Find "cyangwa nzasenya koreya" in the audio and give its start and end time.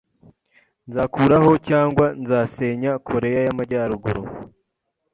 1.67-3.39